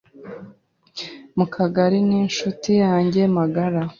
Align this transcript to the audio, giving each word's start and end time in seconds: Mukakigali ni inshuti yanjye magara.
Mukakigali 1.37 1.99
ni 2.07 2.15
inshuti 2.23 2.71
yanjye 2.83 3.21
magara. 3.37 3.81